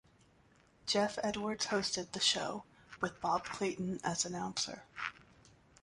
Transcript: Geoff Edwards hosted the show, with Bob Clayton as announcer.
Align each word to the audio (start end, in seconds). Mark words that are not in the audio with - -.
Geoff 0.87 1.19
Edwards 1.21 1.67
hosted 1.67 2.11
the 2.13 2.19
show, 2.19 2.63
with 3.01 3.21
Bob 3.21 3.45
Clayton 3.45 3.99
as 4.03 4.25
announcer. 4.25 4.81